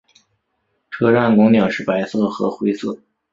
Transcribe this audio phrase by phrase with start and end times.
[0.89, 2.97] 车站拱顶是白色和灰色。